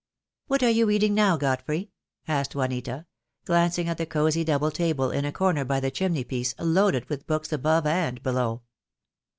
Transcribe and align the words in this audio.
"What 0.47 0.63
are 0.63 0.69
you 0.71 0.87
reading 0.87 1.13
now, 1.13 1.37
Godfrey?" 1.37 1.91
asked 2.27 2.55
Juanita, 2.55 3.05
glancing 3.45 3.87
at 3.87 3.99
the 3.99 4.07
cosy 4.07 4.43
double 4.43 4.71
table 4.71 5.11
in 5.11 5.25
a 5.25 5.31
corner 5.31 5.63
by 5.63 5.79
the 5.79 5.91
chimney 5.91 6.23
piece, 6.23 6.55
loaded 6.57 7.07
with 7.07 7.27
books 7.27 7.53
above 7.53 7.85
and 7.85 8.23
below. 8.23 8.63